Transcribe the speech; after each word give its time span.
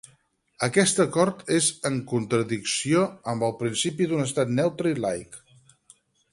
Aquest 0.67 1.01
acord 1.03 1.43
és 1.57 1.67
en 1.89 1.99
contradicció 2.13 3.05
amb 3.35 3.47
el 3.49 3.55
principi 3.63 4.11
d'un 4.13 4.27
estat 4.27 4.55
neutre 4.61 4.95
i 4.97 4.99
laic. 5.07 5.41